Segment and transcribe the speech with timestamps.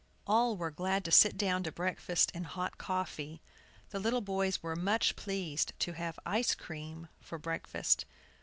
[0.25, 3.39] All were glad to sit down to breakfast and hot coffee.
[3.91, 8.05] The little boys were much pleased to have "ice cream" for breakfast.